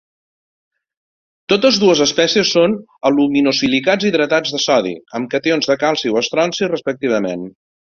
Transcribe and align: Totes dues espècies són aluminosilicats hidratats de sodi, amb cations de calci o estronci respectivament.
Totes 1.53 1.77
dues 1.83 2.01
espècies 2.05 2.53
són 2.55 2.73
aluminosilicats 3.11 4.09
hidratats 4.11 4.57
de 4.57 4.63
sodi, 4.65 4.97
amb 5.21 5.31
cations 5.37 5.71
de 5.75 5.79
calci 5.87 6.15
o 6.17 6.21
estronci 6.25 6.75
respectivament. 6.75 7.49